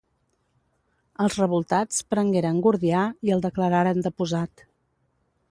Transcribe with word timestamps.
Els 1.25 1.37
revoltats 1.41 1.99
prengueren 2.15 2.63
Gordià 2.69 3.05
i 3.29 3.35
el 3.37 3.45
declararen 3.45 4.03
deposat. 4.09 4.67